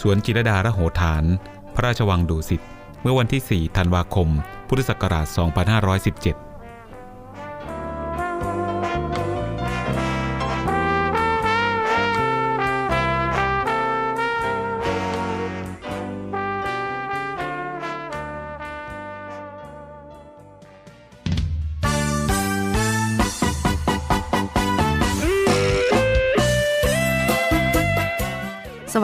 [0.00, 1.24] สวนจิรดาระโหฐาน
[1.74, 2.62] พระราชวังดุสิต
[3.02, 4.28] เมื่อวันที่ 4 ธันวาคม
[4.68, 5.26] พุทธศักราช
[6.44, 6.47] 2517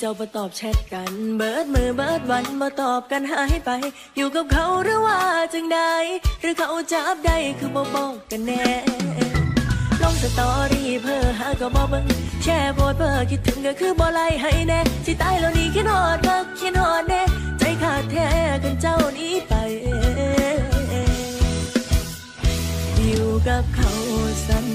[0.00, 3.70] เจ้ามาตอบแชทกัน เบิดมือเบิดวันมาตอบกันหายไป
[4.16, 5.18] อยู่กับเขาหรือว่า
[5.54, 5.78] จังใด
[6.40, 8.66] หรือเขาจับได้คือบ่บอกกันแน่
[10.02, 12.06] ลงสตอรี่เพื่อหาก็บ่เบิ่ง
[12.42, 17.22] แชร์โพสเพื่อคิดถึงก็คือบ่ไล่ให้แน่สิตายแล้วนี่คิดฮอดบักคิดฮอดแน่
[17.58, 18.28] ใจขาดแท้
[18.64, 19.52] กันเจ้านี้ไป
[23.06, 23.90] อยู่กับเขา
[24.46, 24.66] สั้น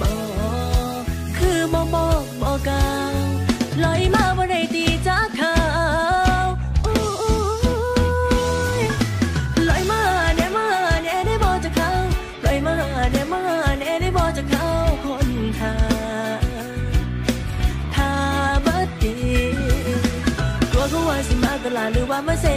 [0.00, 0.14] บอ
[1.36, 3.21] คือบ่บอกบอกกล่า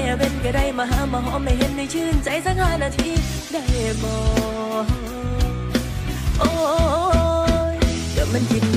[0.06, 3.10] เซเว่นก็ได้มาหามาหอมไม่เห็นในชื่นใจสักห้านาที
[3.52, 3.64] ได้
[4.04, 4.20] บอ
[4.84, 4.86] ก
[6.40, 6.50] โอ้
[7.76, 7.78] ย
[8.14, 8.75] แต่มันกิน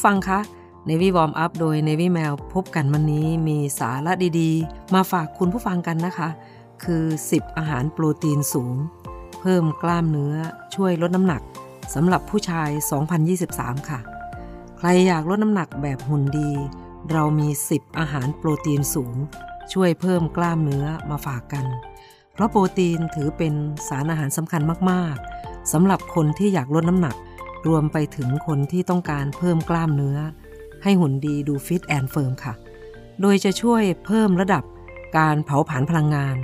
[0.00, 0.40] ผู้ฟังคะ
[0.88, 6.28] Navy Warm Up โดย Navy Mail พบกันวันนี้มีสาระดีๆ มาฝากคุณผู้ฟังกันนะคะ
[6.84, 8.74] คือ 10 อาหารโปรตีนสูง
[9.40, 10.34] เพิ่มกล้ามเนื้อ
[10.74, 11.42] ช่วยลดน้ำหนัก
[11.94, 12.70] สำหรับผู้ชาย
[13.28, 14.00] 2023 ค่ะ
[14.78, 16.50] ใครอยากลดน้ำหนักแบบหุ่นดี
[17.10, 19.14] เรามี 10 อาหารโปรตีนสูง
[19.72, 21.64] ช่วยเพิ่มกล้ามเนื้อมาฝากกัน
[22.32, 23.54] เพราะโปรตีนถือเป็น
[23.88, 27.16] สารอาหารสำคัญมากๆสำหรับคนที่อยากลดน้ำหนัก
[27.66, 30.18] รวมไปถึงคนที่ต้องการเพิ่มกล้ามเนื้อ
[30.82, 32.54] ให้หุ่นดีดู fit and firm ค่ะ
[33.20, 34.64] โดยจะช่วยเพิ่มระดับ
[35.18, 36.36] การเผาผลาญพลังงาน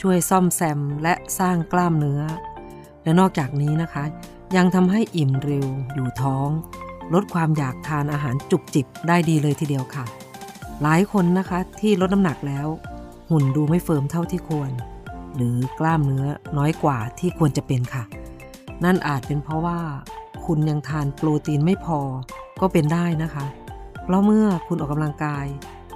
[0.00, 2.22] ช่วยซ่อมแซมและสร้างกล้ามเนื้อ
[3.02, 4.04] และนอกจากนี้นะคะ
[4.56, 6.48] ยังทำให้อิ่มเร็วอยู่ท้อง
[7.14, 10.04] ลดความอยากทานอาหารจุกจิกได้ดีเลยทีเดียวค่ะ
[10.82, 12.66] หลายคนนะคะที่ลดน้ำหนักแล้ว
[13.30, 14.70] หุ่นดูไม่ firm เท่าที่ควร
[15.36, 16.26] หรือกล้ามเนื้อ
[16.58, 18.04] น้อยกว่าที่ควรจะเป็นค่ะ
[18.84, 19.80] นั่นอาจเป็นเพราะว่า
[20.46, 22.00] คุณยังทานโปรตีนไม่พอ
[22.60, 23.46] ก็เป็นได้นะคะ
[24.04, 25.46] เพราะเมื่อคุณออกกำลังกาย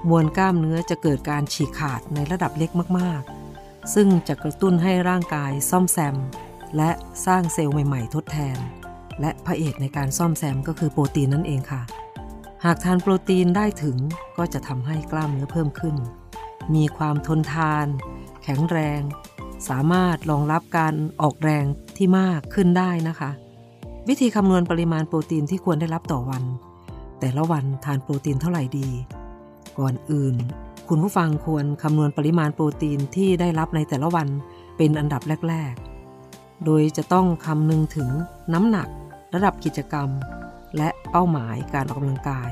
[0.09, 6.17] มวลกล้ามเนื้อจะเกิดการฉีกขาดในระดับเล็กมากๆ ซึ่งจะกระตุ้นให้ร่างกายซ่อมแซม
[6.77, 6.91] และ
[7.27, 8.59] สร้างเซลล์ใหม่ๆ ทดแทน
[9.21, 11.83] และพระเอกในการซ่อมแซมก็คือโปรตีนนั่นเองค่ะ
[12.65, 13.97] หากทานโปรตีนได้ถึง
[14.39, 15.97] ก็จะทำให้กล้ามเนื้อเพิ่มขึ้น
[16.75, 17.87] มีความทนทาน
[18.45, 19.01] แข็งแรง
[19.69, 21.65] สามารถรองรับการออกแรง
[21.97, 23.31] ที่มากขึ้นได้นะคะ
[24.13, 26.45] วิธีคำนวณปริมาณโปรตีนที่ควรได้รับต่อวัน
[27.21, 28.89] แต่ละวันทานโปรตีนเท่าไหร่ดี
[29.79, 30.35] ก่อนอื่น
[30.89, 34.29] คุณผู้ฟังควรคำนวณปริมาณโปรตีนที่ได้รับในแต่ละวัน
[34.77, 35.75] เป็นอันดับแรก
[36.21, 38.09] ๆ โดยจะต้องคำนึงถึง
[38.55, 38.89] น้ำหนัก
[39.35, 40.09] ระดับกิจกรรม
[40.77, 42.51] และเป้าหมายการออกกำลังกาย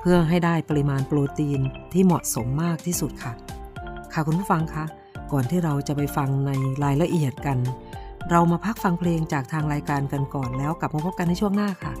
[0.00, 1.60] เพื่อให้ได้ปริมาณโปรตีน
[1.92, 3.32] ที่เหมาะสมมากที่สุดค่ะ
[4.12, 4.84] ค่ะคุณผู้ฟังคะ
[5.32, 6.50] ก่อนที่เราจะไปฟังใน
[6.84, 7.58] รายละเอียดกัน
[8.30, 11.92] เรามาพักฟังเพลงจากทางรายการกันก่อนแล้วกลับมาพบกันในช่วงหน้าค่ะ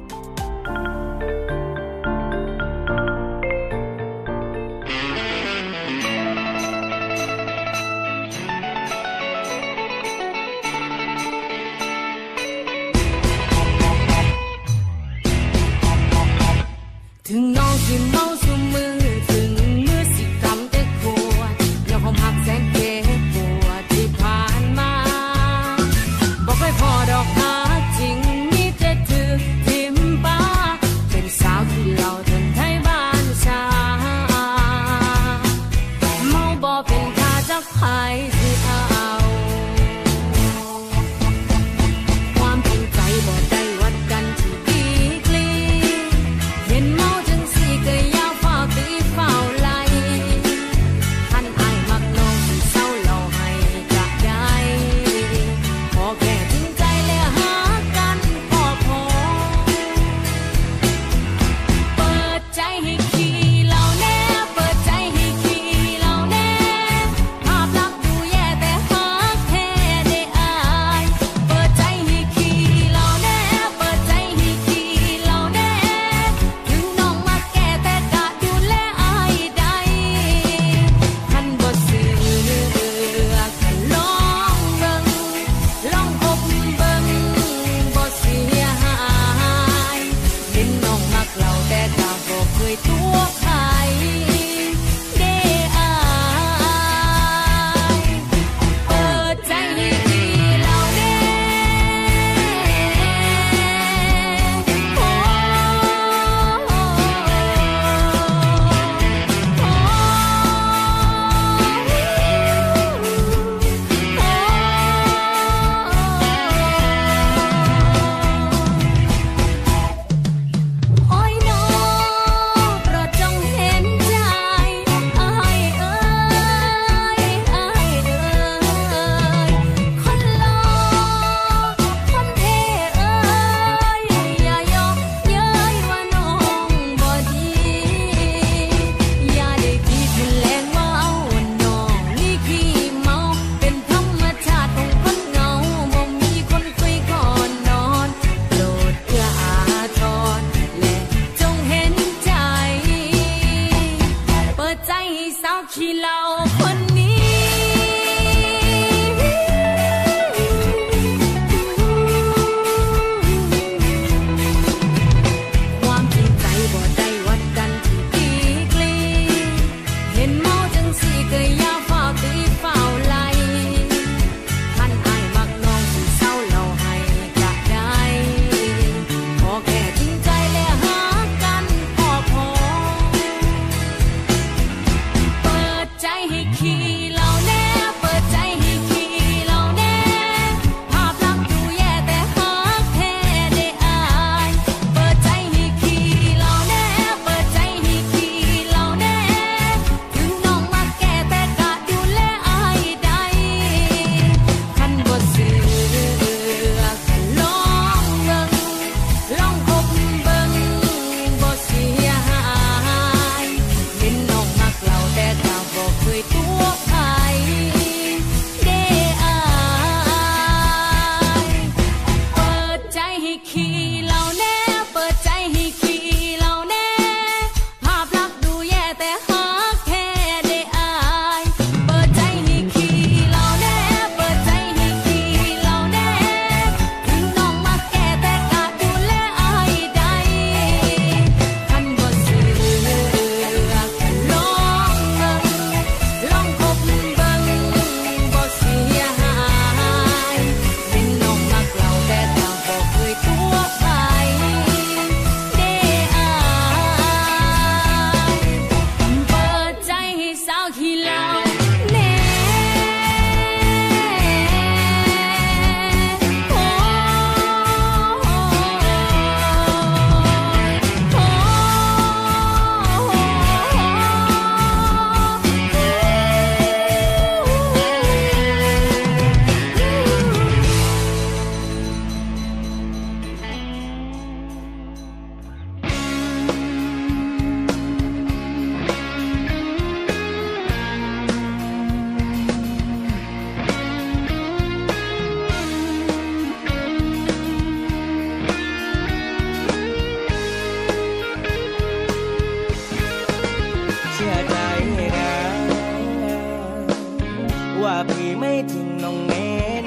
[307.90, 309.32] ว่าพี่ไม่ทิ้งน้องเน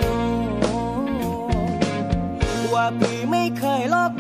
[0.02, 0.14] นู
[2.74, 4.11] ว่าพี่ไม่เคยลอก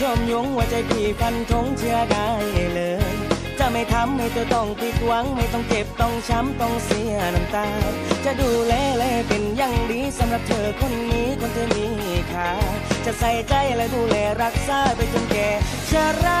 [0.00, 2.28] ชมยงว่าใจพี่ฟันทงเชื่อได้
[2.74, 2.80] เล
[3.12, 3.14] ย
[3.58, 7.66] จะไม่ทำให้เธอต้องผิดหวัง ไม่ต้องเจ็บต้องช้ำต้องเสียน้ำตา
[8.24, 12.50] จะดูแลแลเป็นอย่างดีสำหรับเธอคนนี้คนที่มีค่า
[13.04, 15.48] จะใส่ใจและดูแลรักษาไปจนแก่
[15.90, 15.92] ช
[16.24, 16.26] ร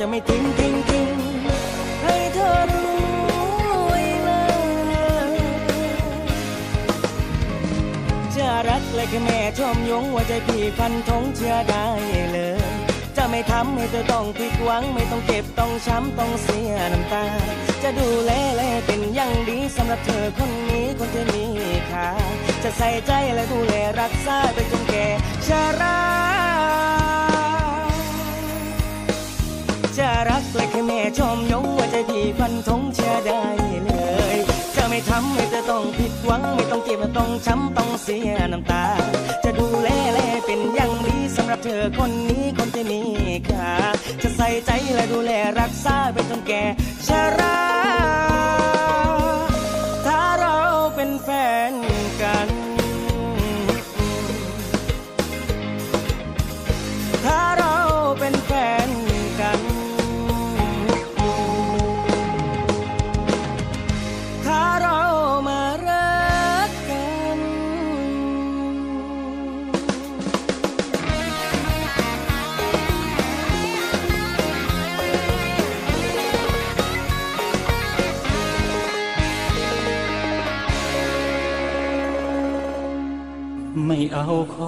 [0.02, 1.16] ะไม่ทิ้งทิ้งทิ้ง
[2.02, 2.92] ให้เธอรู้
[3.86, 4.30] ไว้เล
[5.30, 5.38] ย
[8.36, 11.86] จะรักและแค่แม่ชมยงว่าใจพี่พันธงเชื่อได้
[12.32, 12.60] เลย
[13.16, 17.24] จะไม่ทำให้เธอต้องผิดหวัง ไม่ต้องเก็บต้องช้ำต้องเสียน้ำตา
[17.82, 21.44] จะดูแลและเป็นอย่างดีสำหรับเธอคนนี้คนที่มี
[21.90, 22.08] ค่า
[22.62, 25.06] จะใส่ใจและดูแลรักษาไปจนแก่
[25.46, 25.48] ช
[25.80, 26.47] รา
[29.98, 33.44] จะรักและแค่แม่ชมยงว่าใจพี่ฟันธงเชื่อได้
[33.84, 33.90] เล
[34.34, 34.36] ย
[34.76, 38.84] จะไม่ทำให้เธอต้องผิดหวัง ไม่ต้องเจ็บไม่ต้องช้ำต้องเสียน้ำตา
[39.44, 43.00] จะดูแลแลเป็นอย่างดีสำหรับเธอคนนี้คนที่มี
[43.48, 43.70] ค่า
[44.22, 46.62] จะใส่ใจและดูแลรักษาไปจนแก่
[47.06, 47.87] ชรา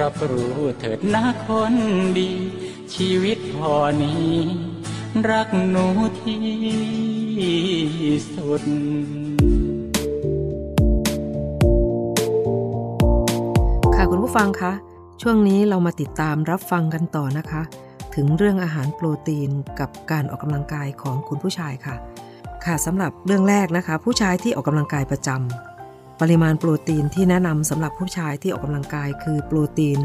[0.00, 1.74] รับรู้เถิดนะคน
[2.18, 2.30] ดี
[2.94, 4.32] ชีวิตพอนี้
[5.30, 5.86] รักหนู
[6.20, 6.44] ที่
[8.34, 8.62] สุด
[13.94, 14.72] ค่ะคุณผู้ฟังคะ
[15.22, 17.62] ช่วงนี้เรามาติดตามรับฟังกันต่อนะคะ
[18.14, 21.96] ถึงเรื่องอาหารโปรตีนกับการออกกำลังกายของคุณผู้ชายค่ะ
[22.64, 25.75] ค่ะสำหรับเรื่องแรกนะคะ ผู้ชายที่ออกกำลังกายประจำ
[26.20, 29.98] ปริมาณโปรตีนที่แนะนำสำหรับผู้ชายที่ออกกำลังกายคือโปรตีน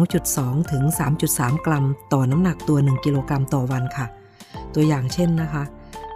[0.00, 0.82] 2.2 ถึง
[1.24, 4.06] 3.3 กรัม ต่อน้ำหนักตัว 1 กิโลกรัมต่อวันค่ะ
[4.74, 5.64] ตัวอย่างเช่นนะคะ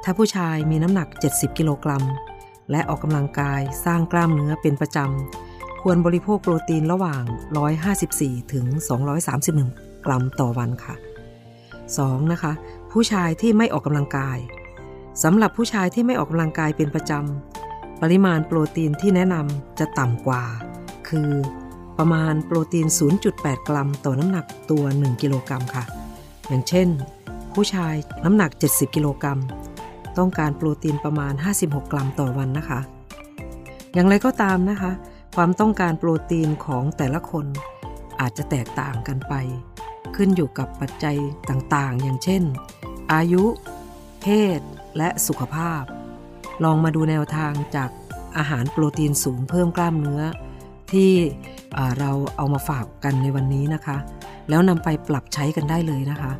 [0.05, 2.05] ถ้าผู้ชายมีน้ำหนัก 70 กิโลกรัม
[2.71, 7.23] และออกกำลังกายสร้างกล้ามเนื้อเป็นประจำ ควรบริโภคโปรตีนระหว่าง
[7.89, 8.67] 154 ถึง
[9.37, 10.95] 231 กรัมต่อวันค่ะ
[11.63, 12.33] 2.
[12.33, 12.53] นะคะ
[12.93, 14.39] ผู้ชายที่ไม่ออกกำลังกาย
[15.23, 17.72] สำหรับผู้ชายที่ไม่ออกกำลังกายเป็นประจำ
[18.03, 20.43] ปริมาณโปรตีนที่แนะนำจะต่ำกว่า
[21.09, 21.31] คือ
[21.99, 22.87] ประมาณโปรตีน
[23.27, 25.85] 0.8 กรัม ต่อน้ำหนักตัว 1 กิโลกรัมค่ะ
[26.49, 26.89] อย่างเช่น
[27.55, 29.41] ผู้ชายน้ำหนัก 70 กิโลกรัม
[30.19, 32.81] ต้องการโปรตีนประมาณ 56 กรัมต่อวันนะคะ
[33.95, 34.93] อย่างไรก็ตามนะคะ
[35.37, 37.47] ความต้องการโปรตีนของแต่ละคน
[38.21, 39.35] อาจจะแตกต่างกันไป
[40.17, 41.17] ขึ้นอยู่กับปัจจัย
[41.51, 42.43] ต่างๆ อย่างเช่น
[43.13, 43.45] อายุ
[44.23, 44.27] เพ
[44.59, 44.61] ศ
[44.97, 45.83] และสุขภาพ
[46.65, 47.91] ลองมาดูแนวทางจาก
[48.37, 50.23] อาหารโปรตีนสูงเพิ่มกล้ามเนื้อ
[50.93, 51.11] ที่
[51.77, 53.97] อ่เราเอามาฝากกันในวันนี้นะคะ
[54.49, 56.33] แล้วนำไปปรับใช้กันได้เลยนะคะ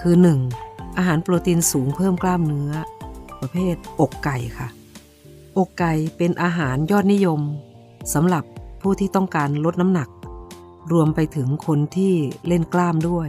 [0.00, 0.14] คือ
[0.54, 0.98] 1.
[0.98, 2.70] อาหารโปรตีนสูงเพิ่มกล้ามเนื้อ
[3.40, 4.68] ประเภทอกไก่ค่ะ
[5.58, 7.40] อกไก่เป็นอาหารยอดนิยม
[8.14, 8.44] สำหรับ
[8.80, 10.08] ผู้ที่ต้องการลดน้ำหนัก
[10.92, 12.12] รวมไปถึงคนที่
[12.46, 13.28] เล่นกล้ามด้วย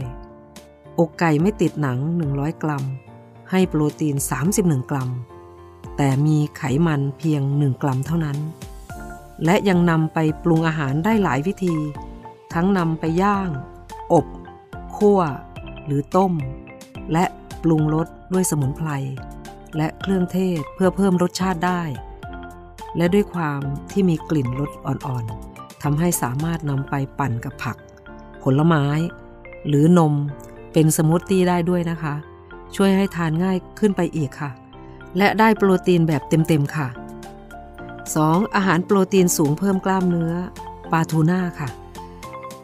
[0.98, 1.98] อกไก่ไม่ติดหนัง
[2.30, 2.84] 100 กรัม
[3.50, 4.16] ให้โปรตีน
[4.52, 5.08] 31 กรัม
[6.02, 8.38] แต่มีไขมันเพียง1กรัมเท่านั้น
[9.44, 11.76] และยังนำไปปรุงอาหารได้หลายวิธี
[12.54, 13.50] ทั้งนำไปย่าง
[14.12, 14.26] อบ
[14.96, 15.20] คั่ว
[15.86, 16.32] หรือต้ม
[17.12, 17.24] และ
[17.62, 18.90] ปรุงรสด้วยสมุนไพร
[19.76, 21.82] และเครื่องเทศเพื่อเพิ่มรสชาติได้
[22.96, 23.60] และด้วยความ
[23.92, 27.76] ที่มีกลิ่นรสอ่อนๆทำให้สามารถนำไปปั่นกับผัก
[28.42, 28.84] ผลไม้
[29.68, 30.14] หรือนม
[30.72, 32.14] เป็นสมูทตี้ได้ด้วยนะคะ
[32.76, 34.52] ช่วยให้ทานง่ายขึ้นไปอีกค่ะ
[35.18, 36.88] และได้โปรตีนแบบเต็มๆค่ะ
[37.70, 38.54] 2.
[38.54, 40.32] อาหารโปรตีนสูงเพิ่มกล้ามเนื้อ
[40.92, 41.68] ปลาทูน่าค่ะ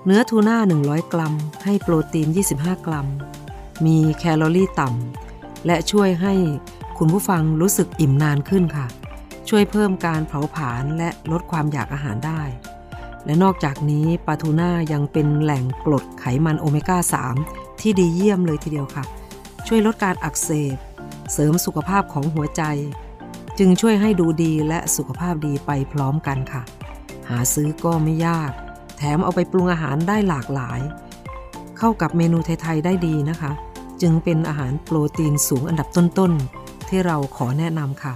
[0.06, 3.06] เนื้อทูน่า 100 กรัม ให้โปรตีน 25 กรัม
[3.86, 6.34] มีแคลอรี่ต่ำ และช่วยให้
[6.98, 8.86] คุณผู้ฟังรู้สึกอิ่มนานขึ้นค่ะ
[9.48, 12.42] ช่วยเพิ่มการเผาผลาญและลดความอยากอาหารได้
[13.24, 16.98] และนอกจากนี้ปลาทูน่ายังเป็นแหล่งกรดไขมันโอเมก้า
[17.40, 19.04] 3 ที่ดีเยี่ยมเลยทีเดียวค่ะ
[19.66, 20.76] ช่วยลดการอักเสบ
[21.32, 22.62] เสริมสุขภาพของหัวใจ
[23.58, 26.62] จึงช่วยให้ดูดีและสุขภาพดีไปพร้อมกันค่ะ
[27.28, 28.52] หาซื้อก็ไม่ยาก
[28.96, 30.80] แถมเอาไปปรุงอาหารได้หลากหลาย
[31.78, 33.52] เข้ากับเมนูไทย ๆ ได้ดีนะคะ
[34.02, 38.14] จึงเป็นอาหารโปรตีนสูงอันดับต้นๆ ที่เราขอแนะนำค่ะ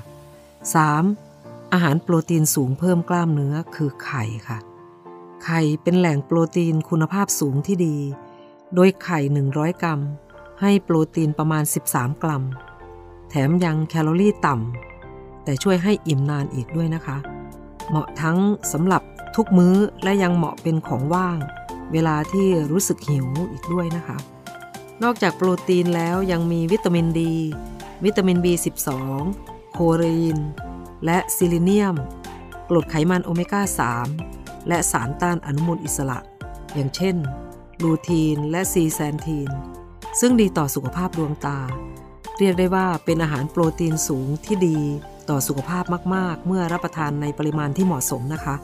[1.05, 1.73] 3.
[1.73, 4.59] อาหารโปรตีนสูงเพิ่มกล้ามเนื้อคือไข่ค่ะ
[5.45, 7.97] ไข่เป็นแหล่งโปรตีนคุณภาพสูงที่ดี
[8.75, 9.21] โดยไข่
[9.53, 10.01] 100 กรัม
[10.61, 12.43] ให้โปรตีนประมาณ 13 กรัม
[13.31, 17.17] แถมยังแคลอรี่ต่ำแต่ช่วยให้อิ่มนานอีกด้วยนะคะ
[17.89, 18.39] เหมาะทั้ง
[18.73, 19.03] สำหรับ
[19.37, 21.39] ทุกมื้อและยังเหมาะเป็นของว่าง
[21.93, 24.19] เวลาที่รู้สึกหิวอีกด้วยนะคะ
[25.03, 27.35] นอกจากโปรตีนแล้วยังมีวิตามินดี
[28.05, 28.89] วิตามิน B12
[29.73, 30.39] โคลีน
[31.05, 31.97] และซิลิเนียม
[32.69, 33.63] กรดไขมันโอเมก้า
[34.17, 36.19] 3 และสารต้านอนุมูลอิสระ
[36.75, 37.17] อย่างเช่น
[37.83, 39.51] ลูทีนและซีแซนทีน
[40.21, 41.59] ซึ่งดีต่อสุขภาพดวงตา
[42.43, 44.79] เรียกได้ว่าเป็นอาหารโปรตีนสูงที่ดี
[45.31, 48.55] ต่อสุขภาพมาก ๆ เมื่อรับประทานในปริมาณที่เหมาะสมนะคะ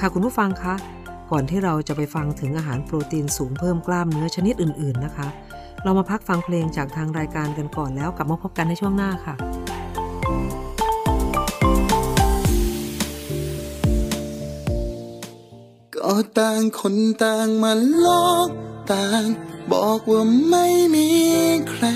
[0.00, 0.74] ค่ะคุณผู้ฟังคะ
[1.30, 5.28] ก่อนที่เราจะไปฟังถึงอาหารโปรตีนสูงเพิ่มกล้ามเนื้อชนิดอื่น ๆนะคะ
[5.82, 9.34] เรามาพักฟังเพลงจากทางรายการกันก่อนแล้วกลับมาพบกันในช่วงหน้าค่ะ
[15.94, 17.72] ก็ต่างคนต่างมา
[18.04, 18.50] ลอก
[18.92, 19.22] ต่าง
[19.72, 21.08] บอกว่าไม่มี
[21.70, 21.86] ใคร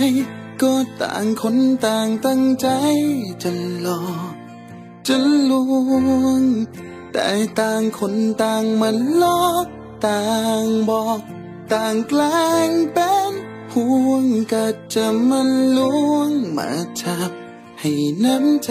[0.62, 2.68] ก็ต่างคนต่างตั้งใจ
[3.42, 3.50] จะ
[3.82, 4.34] หลอก
[5.06, 5.16] จะ
[5.50, 6.42] ลวง
[7.12, 8.90] แต่ต่างคนต่างมา
[9.22, 9.66] ลอก
[10.06, 10.24] ต่า
[10.62, 11.20] งบอก
[11.72, 13.32] ต่างแกล้งเป็น
[13.74, 15.40] ห่วงก็จะมา
[15.76, 15.78] ล
[16.12, 16.68] วงมา
[17.02, 17.30] จับ
[17.80, 17.92] ให้
[18.24, 18.70] น้ำใจ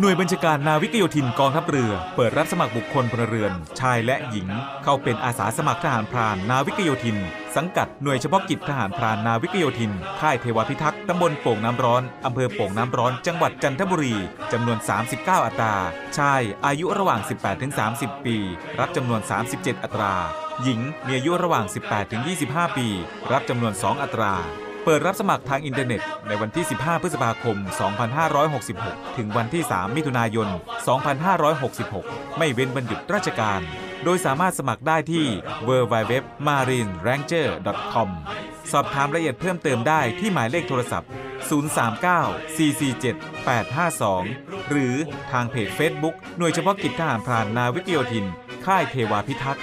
[0.00, 4.48] หน่วยบัญชาการนาวิกโยธินกองทัพเรือ เปิดรับสมัครบุคคลพลเรือน ชายและหญิง
[4.84, 7.18] เข้าเป็นอาสาสมัครทหารพรานนาวิกโยธิน
[7.56, 14.16] สังกัดหน่วยเฉพาะกิจทหารพรานนาวิกโยธิน ค่ายเทวพิทักษ์ตำบลโป่งน้ำร้อนอำเภอโป่งน้ำร้อนจังหวัดจันทบุรี
[14.52, 14.78] จำนวน
[15.12, 15.74] 39 อัตรา
[16.18, 17.20] ชายอายุระหว่าง
[17.72, 18.36] 18-30 ปี
[18.78, 19.20] รับจำนวน
[19.52, 20.14] 37 อัตรา
[20.62, 21.64] หญิงมีอายุระหว่าง
[22.20, 22.86] 18-25 ปี
[23.32, 24.34] รับจำนวน 2 อัตรา
[24.84, 27.56] เปิดรับสมัครทางอินเทอร์เน็ต ในวันที่ 15 พฤษภาคม
[28.36, 30.48] 2566 ถึงวันที่ 3 มิถุนายน
[31.82, 33.60] 2566 ไม่เว้นวันหยุดราชการ
[34.04, 35.24] โดยสามารถสมัครได้ที่
[35.68, 38.08] www.marineranger.com
[38.72, 41.10] สอบถามรายละเอียดเพิ่มเติมได้ที่หมายเลขโทรศัพท์
[41.50, 44.94] 039 447 852 หรือ
[45.32, 48.24] ทางเพจ Facebook หน่วยเฉพาะกิจทหารพรานนาวิกโยธิน
[48.66, 49.62] ค่ายเทวาพิทักษ์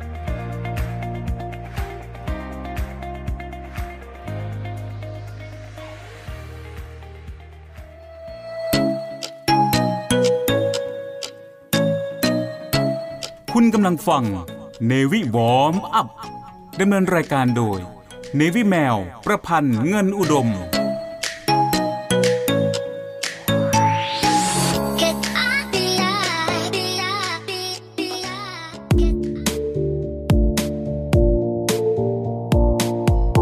[13.55, 14.23] คุณกำลังฟัง
[14.91, 16.07] Navy Warm Up
[16.79, 17.79] ดำเนินรายการโดย
[18.39, 20.47] Navy แมว ประพันธ์เงินอุดม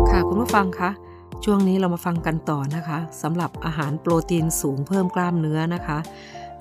[0.10, 0.90] ค่ะคุณผู้ฟังคะ
[1.44, 5.98] ช่วงนี้เรามาฟังกันต่อนะคะสำหรับอาหารโปรตีนสูงเพิ่มกล้ามเนื้อนะคะ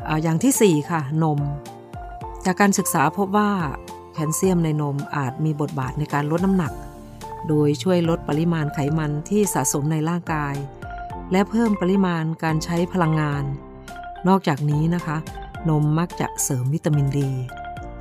[0.09, 1.41] อาอย่างทีสี่ 4 ค่ะ นม
[2.51, 3.51] จากการศึกษาพบว่า
[4.15, 6.73] แคลเซียมในนมอาจมีบทบาทในการลดน้ำหนัก
[7.49, 10.55] โดยช่วยลดปริมาณไขมันที่สะสมในร่างกาย
[11.33, 13.45] และเพิ่มปริมาณการใช้พลังงาน
[14.29, 15.17] นอกจากนี้นะคะ
[15.69, 17.31] นมมักจะเสริมวิตามินดี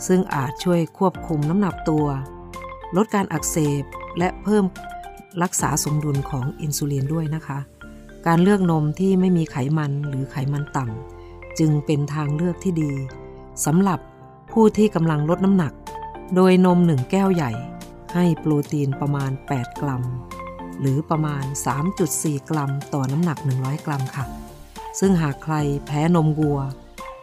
[0.07, 2.05] ซึ่งอาจช่วยควบคุมน้ำหนักตัว
[2.95, 3.83] ลดการอักเสบ
[4.17, 4.63] และเพิ่ม
[5.43, 7.59] รักษาสมดุลของอินซูลินด้วยนะคะ
[8.27, 12.91] การเลือกนมที่ไม่มีไขมันหรือไขมันต่ำจึงเป็นทางเลือกที่ดี
[13.67, 13.99] สำหรับ
[14.59, 15.73] ผู้ที่กำลังลดน้ำหนัก
[16.35, 17.51] โดยนมหนึ่งแก้วใหญ่
[18.13, 20.03] ให้โปรตีนประมาณ 8 กรัม
[20.79, 21.43] หรือประมาณ
[21.97, 24.25] 3.4 กรัมต่อน้ำหนัก 100 กรัมค่ะ
[24.99, 25.55] ซึ่งหากใคร
[25.85, 26.59] แพ้นมวัว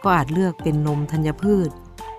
[0.03, 1.69] ก็อาจเลือกเป็นนมธัญพืช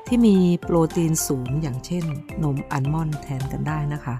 [0.07, 2.05] ที่มีโปรตีนสูงอย่างเช่น
[2.43, 4.15] นมอัลมอนด์แทนกันได้นะคะ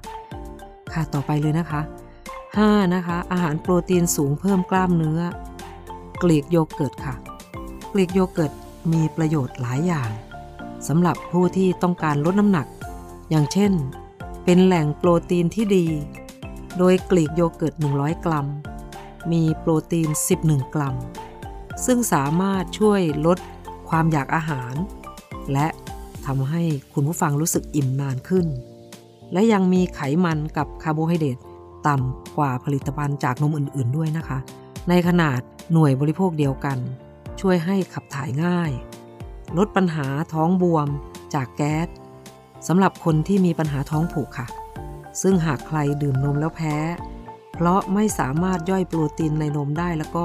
[0.93, 1.81] ค่ะต่อไปเลยนะคะ
[2.37, 2.95] 5.
[2.95, 5.21] นะคะ อาหารโปรตีนสูงเพิ่มกล้ามเนื้อ
[6.23, 7.15] กลีกโยเกิร์ตค่ะ
[7.93, 8.53] กลีกโยเกิร์ต
[8.93, 10.11] มีประโยชน์หลายอย่าง
[10.89, 12.67] สำหรับผู้ที่ต้องการลดน้ำหนัก
[13.31, 13.73] อย่างเช่น
[14.45, 15.87] เป็นแหล่งโปรตีนที่ดี
[16.79, 18.47] โดยกลีกโยเกิร์ต 100 กรัม
[19.33, 20.09] มีโปรตีน
[20.43, 20.97] 11 กรัม
[21.87, 23.39] ซึ่งสามารถช่วยลด
[23.89, 24.75] ความอยากอาหาร
[25.53, 25.67] และ
[26.27, 26.63] ทำให้
[26.93, 28.47] คุณผู้ฟังรู้สึกอิ่มนานขึ้น
[29.33, 31.39] และยังมีไขมันกับคาร์โบไฮเดรต
[31.87, 34.39] ต่ำกว่าผลิตภัณฑ์จากนมอื่น ๆ ด้วยนะคะ
[34.89, 35.41] ในขนาด
[35.73, 36.79] หน่วยบริโภคเดียวกัน
[37.41, 38.71] ช่วยให้ขับถ่ายง่าย
[39.59, 40.89] ลดปัญหาท้องบวม
[41.35, 41.89] จากแก๊ส
[42.69, 44.47] สำหรับคนที่มีปัญหาท้องผูกค่ะ
[45.23, 46.77] ซึ่งหากใครดื่มนมแล้วแพ้
[47.55, 50.25] เพราะไม่สามารถย่อยโปรตีนในนมได้แล้วก็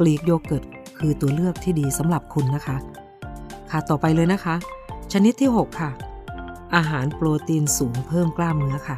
[0.00, 0.64] กรีกโยเกิร์ต
[0.98, 2.76] คือตัวเลือกที่ดีสำหรับคุณนะคะ
[3.70, 4.54] ค่ะต่อไปเลยนะคะ
[5.12, 5.90] ชนิดที่ 6 ค่ะ
[6.74, 8.96] อาหารโปรตีนสูงเพิ่มกล้ามเนื้อค่ะ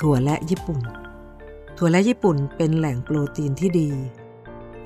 [0.00, 0.80] ถั่วและญี่ปุ่น
[1.78, 3.90] ถั่วและญี่ปุ่นเป็นแหล่งโปรตีนที่ดี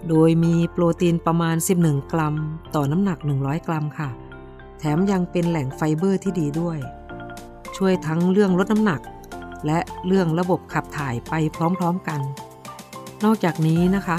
[0.09, 2.35] โดยมีโปรตีนประมาณ 11 กรัม
[2.75, 4.09] ต่อน้ำหนัก 100 กรัมค่ะ
[4.79, 6.79] แถมยังเป็นแหล่งไฟเบอร์ที่ดีด้วย
[7.77, 9.01] ช่วยทั้งเรื่องลดน้ำหนัก
[9.67, 12.21] และเรื่องระบบขับถ่ายไปพร้อมๆกัน
[13.25, 14.17] นอกจากนี้นะคะ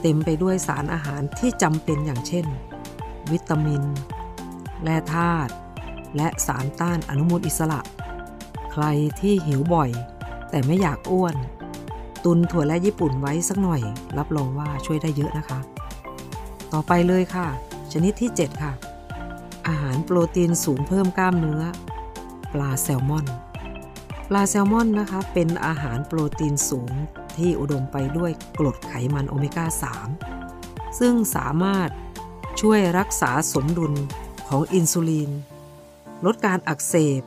[0.00, 2.46] เต็มไปด้วยสารอาหารที่จำเป็นอย่างเช่น
[3.30, 3.82] วิตามิน
[4.82, 5.52] แร่ธาตุ
[6.16, 7.80] และสารต้านอนุมูลอิสระ
[8.72, 8.84] ใคร
[9.20, 9.90] ที่หิวบ่อย
[10.50, 11.36] แต่ไม่อยากอ้วน
[12.24, 13.80] ตุนถั่วและญี่ปุ่นไว้สักหน่อย
[14.18, 15.58] รับรองว่าช่วยได้เยอะนะคะ
[16.72, 17.46] ต่อไปเลยค่ะ
[17.92, 18.72] ชนิดที่ 7 ค่ะ
[19.68, 21.62] อาหารโปรตีนสูงเพิ่มกล้ามเนื้อ
[22.52, 23.26] ปลาแซลมอน
[24.28, 26.92] ปลาแซลมอนนะคะ เป็นอาหารโปรตีนสูง
[27.36, 29.66] ที่อุดมไปด้วยกรดไขมันโอเมก้า
[30.32, 31.88] 3 ซึ่งสามารถ
[32.60, 33.92] ช่วยรักษาสมดุล
[34.48, 35.30] ของอินซูลิน
[36.24, 37.22] ลดการอักเสบ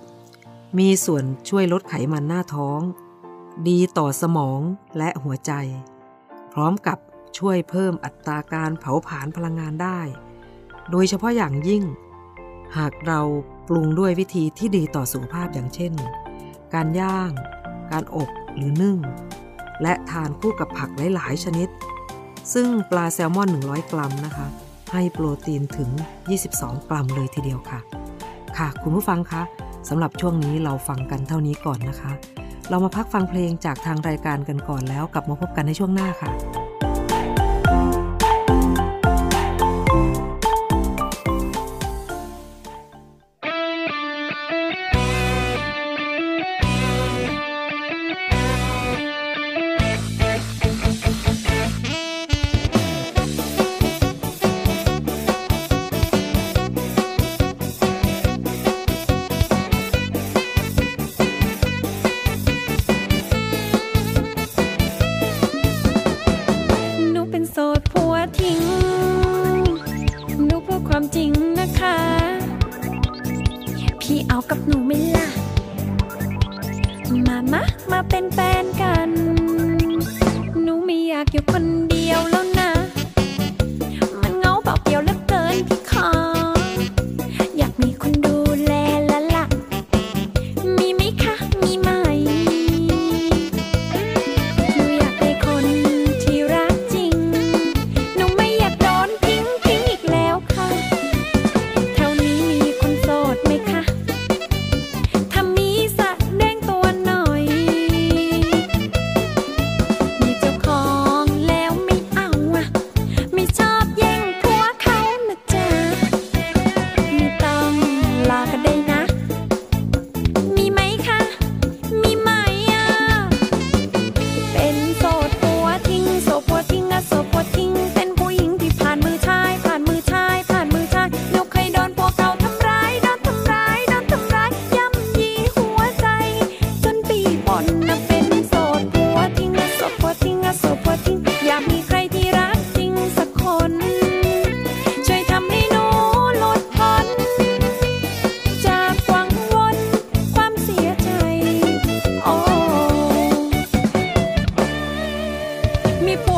[0.80, 2.82] มีส่วนช่วยลดไขมันหน้าท้อง
[3.68, 4.62] ดีต่อสมอง
[4.97, 5.52] และหัวใจ
[6.54, 6.97] พร้อมกับ
[7.38, 9.99] ช่วยเพิ่มอัตราการเผาผลาญพลังงานได้
[10.91, 11.84] โดยเฉพาะอย่างยิ่ง
[12.78, 13.22] หากเรา
[13.68, 15.93] ปรุงด้วยวิธีที่ดีต่อสุขภาพอย่างเช่น
[16.74, 17.32] การย่าง
[17.91, 18.97] การอบหรือนึ่ง
[19.82, 21.70] และทานคู่กับผักหลาย ๆ ชนิด
[22.54, 24.47] ซึ่งปลาแซลมอน 100 กรัมนะคะ
[24.93, 25.89] ให้โปรตีนถึง
[26.39, 27.80] 22 กรัมเลยทีเดียวค่ะ
[28.58, 29.41] ค่ะคุณผู้ฟังคะ
[29.89, 32.12] สำหรับช่วงนี้เราฟังกันเท่านี้ก่อนนะคะ
[32.72, 36.30] เรามาพักฟังเพลงจากทางรายการกันก่อนแล้วกลับมาพบกันในช่วงหน้าค่ะ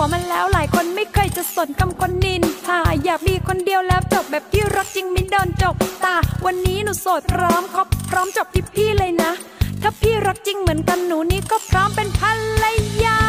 [0.04, 9.32] วมันแล้วหลายคนไม่เคยจะสนคำคนนินทาอยากมีคนเดียวแล้วจบแบบที่รักจริงไม่โดนจกตา วันนี้หนูโสดพร้อมครบพร้อมจบพี่พี่ๆเลยนะ
[9.82, 12.32] ถ้าพี่รักจริงเหมือนกันหนูนี่ก็พร้อมเป็นภร
[12.64, 12.66] ร
[13.04, 13.20] ยา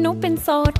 [0.00, 0.79] หนูเป็นโสด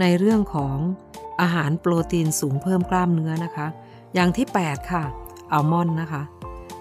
[0.00, 0.76] ในเรื่องของ
[1.40, 3.66] อาหารโปรตีนสูงเพิ่มกล้ามเนื้อนะคะ
[4.14, 5.04] อย่างที่ 8 ค่ะ
[5.52, 6.22] อัลมอนด์นะคะ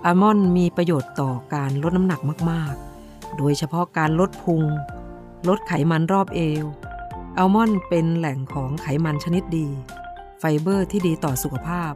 [0.05, 4.63] อัลมอนด์มีประโยชน์ต่อการลดน้ำหนักมากๆ โดยเฉพาะการลดพุง
[5.47, 6.65] ลดไขมันรอบเอว
[7.37, 9.67] อัลมอนด์เป็นแหล่งของไขมันชนิดดี
[10.39, 11.93] ไฟเบอร์ที่ดีต่อสุขภาพ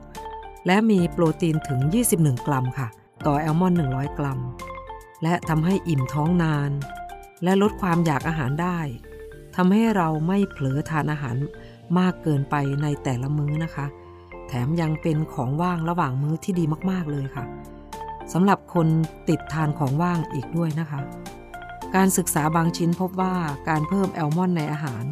[0.67, 1.79] และมีโปรตีนถึง
[2.15, 2.87] 21 กรัมค่ะ
[3.25, 4.39] ต่อแอลมอนด์100 กรัม
[5.23, 6.71] และทำให้อิ่มท้องนาน
[7.43, 8.79] และลดความอยากอาหารได้
[9.61, 11.35] ทำให้เราไม่เผลอทานอาหาร
[11.99, 13.85] มากเกินไปในแต่ละมื้อนะคะ
[14.47, 17.45] แถมยังเป็นของว่างระหว่างมื้อที่ดีมากๆเลยค่ะ
[18.33, 18.87] สำหรับคน
[19.29, 20.99] ติดทานของว่างอีกด้วยนะคะ
[21.95, 23.35] การศึกษาบางชิ้นพบว่า
[23.69, 25.03] การเพิ่มอัลมอนด์ในอาหาร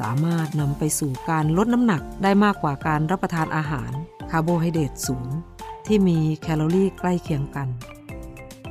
[0.00, 3.90] สามารถนำไปสู่การลดน้ำหนักได้มากกว่าการรับประทานอาหาร
[4.30, 5.28] คาร์โบไฮเดรตสูง
[5.86, 7.68] ที่มีแคลอรี่ใกล้เคียงกัน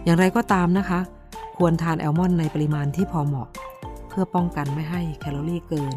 [0.03, 0.99] อย่างไรก็ตามนะคะ
[1.57, 3.49] ควรทานอัลมอนด์ในปริมาณที่พอเหมาะ
[4.12, 5.95] เพื่อป้องกันไม่ให้แคลอรี่เกิน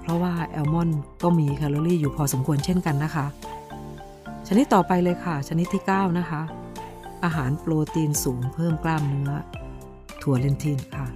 [0.00, 3.26] เพราะว่าอัลมอนด์ก็มีแคลอรี่อยู่พอสมควรเช่นกันนะคะ
[4.48, 6.42] ชนิดต่อไปเลยค่ะ ชนิดที่ 9 นะคะ
[7.24, 9.30] อาหารโปรตีนสูงเพิ่มกล้ามเนื้อ
[10.22, 11.06] ถั่วเลนทินค่ะ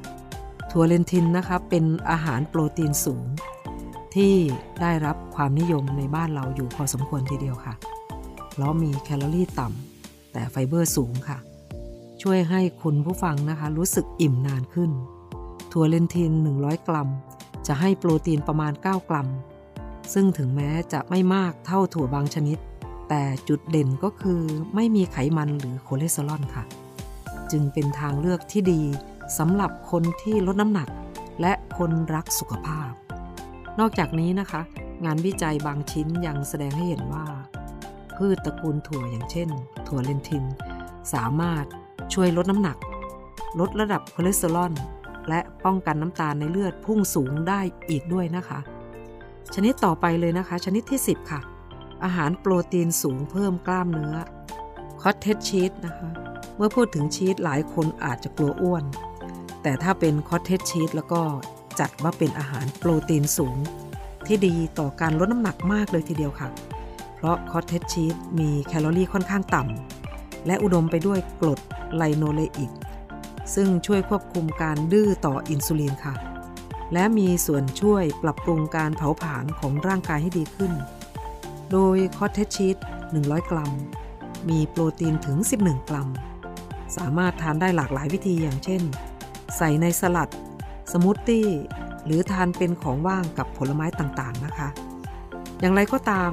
[0.72, 3.24] ถั่วเลนทินนะคะเป็นอาหารโปรตีนสูง
[4.14, 4.34] ที่
[4.80, 7.74] ได้รับความนิยมในบ้านเราอยู่พอสมควรทีเดียวค่ะ
[8.50, 11.38] เพราะมีแคลอรี่ต่ำแต่ไฟเบอร์สูงค่ะ
[12.22, 14.90] ช่วยให้คุณผู้ฟังนะคะรู้สึกอิ่มนานขึ้น
[15.72, 17.08] ถั่วเลนทิน 100 กรัม
[17.66, 19.28] จะให้โปรตีนประมาณ 9 กรัม
[20.14, 22.58] ซึ่งถึงแม้จะไม่มากเท่าถั่วบางชนิด
[23.08, 24.42] แต่จุดเด่นก็คือ
[24.74, 26.64] ไม่มีไขมันหรือคอเลสเตอรอลค่ะ
[27.50, 28.82] จึงเป็นทางเลือกที่ดี
[29.38, 30.88] สำหรับคนที่ลดน้ำหนัก
[31.40, 32.90] และคนรักสุขภาพ
[33.78, 34.60] นอกจากนี้นะคะ
[35.04, 37.26] งานวิจัยบางชิ้นยังแสดงให้เห็นว่า
[38.16, 39.48] พืชตระกูลถั่วอย่างเช่น
[39.88, 40.44] ถั่วเลนทิล
[41.14, 41.64] สามารถ
[42.14, 42.76] ช่วยลดน้ำหนัก
[43.60, 44.72] ลดระดับคอเลสเตอรอล
[45.28, 47.60] และป้องกันน้ำตาลในเลือดพุ่งสูงได้
[47.90, 48.58] อีกด้วยนะคะ
[49.54, 51.40] ชนิดต่อไปเลยนะคะ ชนิดที่ 10 ค่ะ
[52.04, 54.16] อาหารโปรตีนสูงเพิ่มกล้ามเนื้อ
[55.00, 56.10] คอตเทจชีสนะคะ
[56.56, 58.84] เมื่อพูดถึงชีสหลายคนอาจจะกลัวอ้วน
[59.62, 61.22] แต่ถ้าเป็นคอตเทจชีสแล้วก็
[61.80, 63.56] จัดว่าเป็นอาหารโปรตีนสูง
[64.26, 66.48] ที่ดีต่อการลดน้ำหนักมากเลยทีเดียวค่ะ
[67.16, 71.60] เพราะคอตเทจชีสมีแคลอรี่ค่อนข้างต่ำและอุดมไปด้วยกรด
[71.96, 72.70] ไลโนเลอิก
[73.54, 76.14] ซึ่งช่วยควบคุมการดื้อต่ออินซูลินค่ะ
[76.92, 80.72] และมีส่วนช่วยปรับปรุงการเผาผลาญของร่างกายให้ดีขึ้น
[81.72, 82.76] โดยคอตเทจชีส
[83.12, 83.72] 100 กรัม
[84.48, 86.08] มีโปรตีนถึง 11 กรัม
[86.96, 88.82] สามารถทานได้หลากหลายวิธีอย่างเช่น
[89.56, 90.32] ใส่ในสลัด
[90.92, 91.48] สมูทตี้
[92.04, 94.68] หรือทานเป็นของว่างกับผลไม้ต่างๆนะคะ
[95.60, 96.30] อย่างไรก็ตาม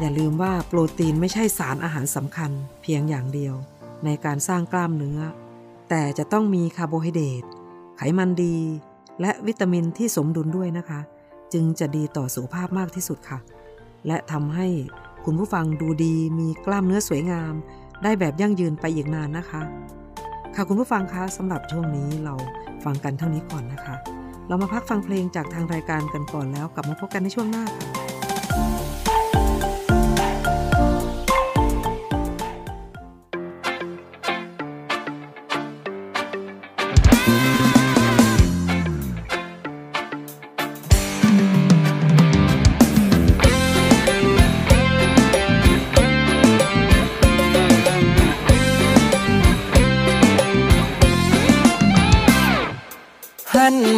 [0.00, 2.50] อย่าลืมว่าโปรตีนไม่ใช่สารอาหารสำคัญ
[2.82, 3.54] เพียงอย่างเดียว
[4.04, 5.20] ในการสร้างกล้ามเนื้อ
[5.88, 7.44] แต่จะต้องมีคาร์โบไฮเดรต
[7.96, 8.56] ไขมันดี
[9.20, 11.00] และวิตามินที่สมดุลด้วยนะคะ
[11.52, 13.38] จึงจะดีต่อสุขภาพมากที่สุดค่ะ
[14.06, 14.66] และทำให้
[15.24, 17.54] คุณผู้ฟังดูดีมีกล้ามเนื้อสวยงาม
[18.02, 19.62] ได้แบบยั่งยืนไปอีกนานนะคะ
[20.54, 22.34] ค่ะคุณผู้ฟังคะสำหรับช่วงนี้เรา
[22.84, 23.94] ฟังกันเท่านี้ก่อนนะคะ
[24.48, 28.05] เรามาพักฟังเพลงจากทางรายการกันก่อนแล้วกลับมาพบกันในช่วงหน้าค่ะ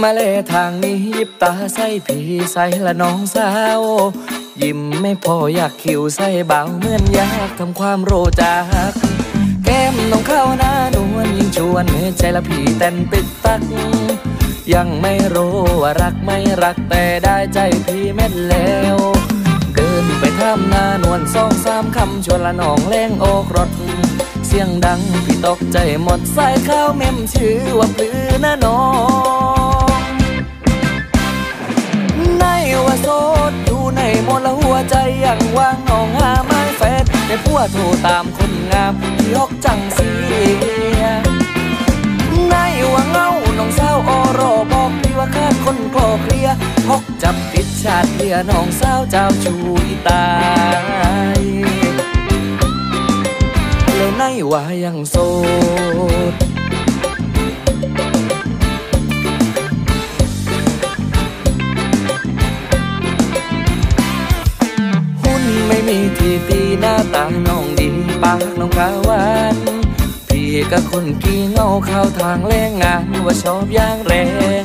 [0.03, 0.23] มาเล
[0.53, 2.19] ทางนี้ยิบตาใส่ผี
[2.53, 3.83] ใส่ละน้องสาว
[4.63, 8.57] ยิ้มไม่พออยากคิวใส่เบาเหมือนอยากทำความโรจา
[8.91, 8.93] ก
[9.65, 13.63] แก้มน้องเข้าหน้านวลยิ่งชวนเมื่อใจละผีเต้นปิดตัก
[14.75, 18.97] ยังไม่รู้ว่ารักไม่รักแต่ได้ใจพี่เม็ดแล้ว
[19.75, 23.71] เดินไปทำหน้านวลสองสามคำชวนละน้องแรงโอกรถ
[24.47, 28.81] เสียงดังพี่ตกใจหมดใส่ข้าวเมมชื่อว่าปลือนะน้อ
[29.27, 29.28] ง
[37.29, 40.11] แต่ผัวโทรตามคนงามที่ยกจังเสี
[41.01, 41.03] ย
[42.49, 42.55] ใน
[42.93, 46.49] ว่าเงาน้องสาวออรอบอกพี่ว่าขาดคนคลอเคลีย
[46.89, 49.55] พกจับปิดชาติเลียน้องสาวเจ้าชู
[49.87, 50.27] อีตา
[51.39, 51.41] ย
[53.97, 55.17] แล้วในว่ายังโส
[56.33, 56.35] ด
[65.23, 65.99] หุ่นไม่มี
[66.49, 67.89] ตีหน้าตาน้องดี
[68.23, 69.25] ปากน้องกาหวา
[69.55, 69.57] น
[70.29, 74.15] พี่กับคนกี่เงาข้าวทางแรงงานว่าชอบอย่างแร
[74.63, 74.65] ง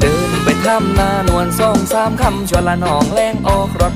[0.00, 3.94] เดินไปทำหน้านวลสองสามคำชวนละน้องแรงออกรถ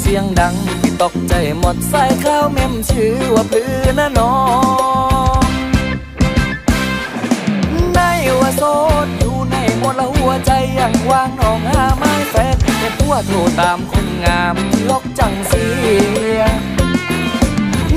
[0.00, 4.34] เสียงดังพี่ตกใจหมดใส่ข้าวเมมชื่อว่าพื้นนะน้อ
[5.40, 5.44] ง
[7.94, 8.00] ใน
[8.40, 8.62] ว่าโส
[9.06, 9.23] ด
[9.84, 15.66] มดละหัวใจยังวางน้องหาไม้แฟดแต่ผัวโทรตามคนงามที่ลกจังเสี
[16.38, 16.40] ย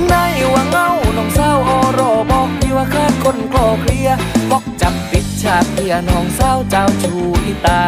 [0.08, 0.14] ใน
[0.52, 4.10] ว่าเงาน้องสาวอรอบอกพี่ว่าขาดคนคลอเคลีย
[4.50, 7.14] บอกจับปิดฉากเพียน้องสาวเจ้าชู
[7.44, 7.86] อีตา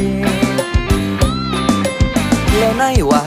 [0.00, 0.02] ย
[2.56, 3.22] แล้วในว่า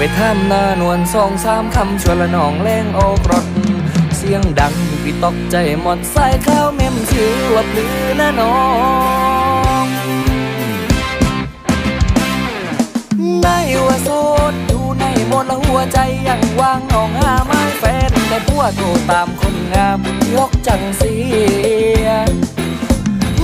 [0.00, 3.46] ไปทำหน้านวลสองสามคำชวนละน้องแรงออกรถ
[4.16, 8.58] เสียงดังพี่ตกใจหมดใส่ข้าวเมมชื่อว่าพลือนะน้อ
[9.84, 9.86] ง
[13.42, 13.48] ใน
[13.86, 14.08] ว่าโส
[14.52, 19.98] ดอยู่ในหมดละหัวใจยังวางน้องหาไม้แฟนแต่ผัวโทรตามคนงาม
[20.34, 21.16] ยกจังเสี
[22.04, 22.06] ย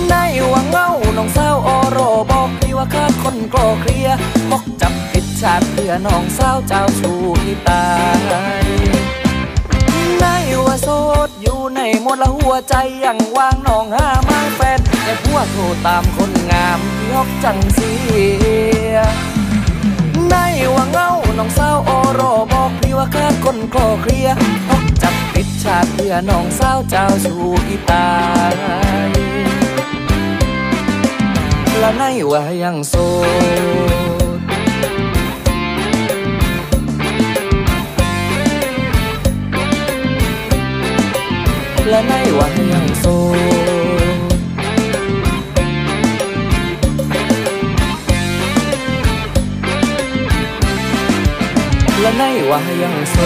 [0.09, 0.15] ใน
[0.53, 1.99] ว่าเงาน้องสาวออร
[2.31, 4.09] บอกพี่ว่าขาดคนกลอเคลีย
[4.51, 4.93] บอกจับ
[5.43, 7.13] ชาติเพื่อน้องสาวเจ้าชู
[7.43, 7.85] อีตา
[8.63, 8.65] ย
[10.21, 10.25] ใน
[10.65, 10.89] ว่าโส
[11.29, 12.75] ดอยู่ในหมดละหัวใจ
[13.05, 16.79] ยังวางน้องหาไม้แฟนแต่ผัวโทรตามคนงาม
[17.11, 17.93] ยกจังเสี
[18.93, 18.97] ย
[20.29, 20.35] ใน
[20.75, 24.29] ว่าเงาน้องสาวออรอบอกพี่ว่าขาดคนกลอเคลีย
[24.69, 27.37] บอกจับผิดชาติเพื่อน้องสาวเจ้าชู
[27.69, 28.09] อีตา
[28.53, 28.55] ย
[31.79, 32.95] และในว่ายังโส
[34.14, 34.14] ด
[41.91, 43.05] และในวันยังโส
[43.37, 44.31] ด
[52.01, 53.17] และในวันยังโส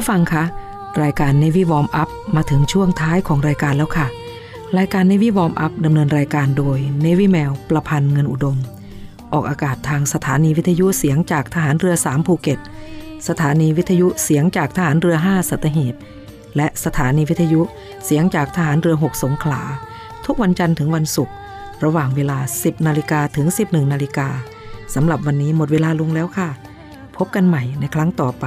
[0.00, 0.44] ผู้ฟังคะ
[1.02, 4.06] รายการ Navy Warm Up มาถึงช่วงท้ายของรายการแล้วค่ะ
[4.78, 8.58] รายการ Navy Warm Up ดำเนินรายการโดย Navy แมวประพันธ์เงินอุดม
[9.32, 12.58] ออกอากาศทางสถานีวิทยุเสียงจากทหารเรือ 3 ภูเก็ต
[13.28, 15.94] สถานีวิทยุเสียงจากทหารเรือ 5 สัตหีบ
[16.56, 17.60] และสถานีวิทยุ
[18.04, 19.62] เสียงจากทหารเรือ 6 สงขลา
[20.26, 21.34] ทุกวันจันทร์ถึงวันศุกร์
[21.84, 24.28] ระหว่างเวลา 10 นาฬิกาถึง 11 นาฬิกา
[24.94, 26.48] สำหรับวันนี้หมดเวลาลงแล้วค่ะ
[27.16, 28.46] พบกันใหม่ในครั้งต่อไป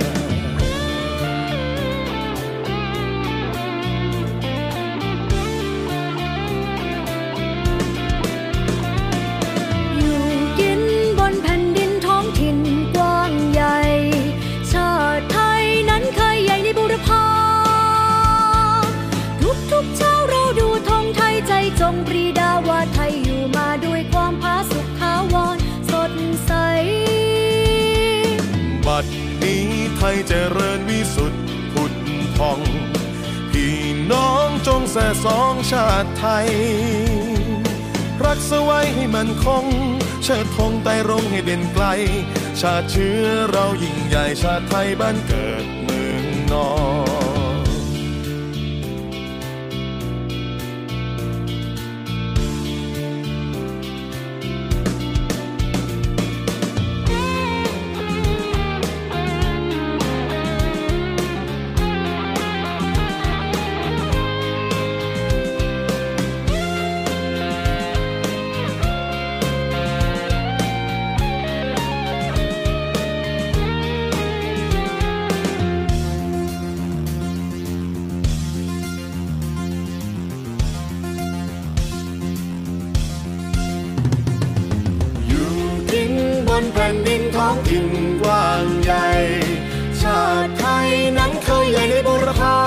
[30.27, 31.41] เจริญวิสุทธิ์
[31.73, 31.93] พุทธ
[32.37, 32.59] พอง
[33.51, 33.77] พี่
[34.11, 36.49] น้องจงแส่สองชาติไทย
[38.23, 39.65] รักสไว้ให้มันคง
[40.23, 41.85] เชิดธงไต่รงให้เด่นไกล
[42.61, 47.00] ชาติเชื้อเรายิ่งใหญ่ชาติไทยบ้านเกิดเมืองนอน
[87.71, 87.89] ยิ่ง
[88.21, 89.07] กว้างใหญ่
[90.01, 92.57] ชาติไทยนั้นเคยใหญ่ในบุรพา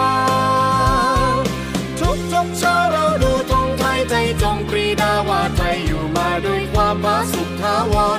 [2.01, 8.19] ทุกทุกชาเราดูธงไทยใจจงปรีดาว่าไทยอยู่มาด้วยความผาสุขทาวร